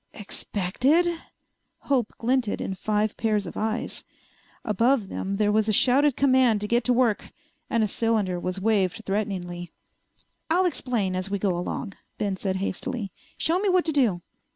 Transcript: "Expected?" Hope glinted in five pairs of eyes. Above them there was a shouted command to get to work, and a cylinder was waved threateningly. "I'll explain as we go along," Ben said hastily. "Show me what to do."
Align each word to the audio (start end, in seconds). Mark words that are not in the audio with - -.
"Expected?" 0.15 1.05
Hope 1.91 2.13
glinted 2.17 2.59
in 2.59 2.73
five 2.73 3.15
pairs 3.17 3.45
of 3.45 3.55
eyes. 3.55 4.03
Above 4.65 5.09
them 5.09 5.35
there 5.35 5.51
was 5.51 5.69
a 5.69 5.71
shouted 5.71 6.15
command 6.17 6.59
to 6.61 6.67
get 6.67 6.83
to 6.85 6.91
work, 6.91 7.31
and 7.69 7.83
a 7.83 7.87
cylinder 7.87 8.39
was 8.39 8.59
waved 8.59 9.03
threateningly. 9.05 9.71
"I'll 10.49 10.65
explain 10.65 11.15
as 11.15 11.29
we 11.29 11.37
go 11.37 11.55
along," 11.55 11.93
Ben 12.17 12.35
said 12.35 12.55
hastily. 12.55 13.11
"Show 13.37 13.59
me 13.59 13.69
what 13.69 13.85
to 13.85 13.91
do." 13.91 14.23